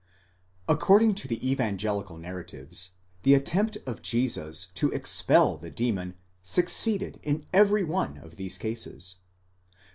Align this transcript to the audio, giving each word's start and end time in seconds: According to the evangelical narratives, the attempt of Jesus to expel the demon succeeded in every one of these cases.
According 0.67 1.13
to 1.13 1.27
the 1.27 1.37
evangelical 1.51 2.17
narratives, 2.17 2.93
the 3.21 3.35
attempt 3.35 3.77
of 3.85 4.01
Jesus 4.01 4.71
to 4.73 4.89
expel 4.89 5.57
the 5.57 5.69
demon 5.69 6.15
succeeded 6.41 7.19
in 7.21 7.45
every 7.53 7.83
one 7.83 8.17
of 8.17 8.35
these 8.35 8.57
cases. 8.57 9.17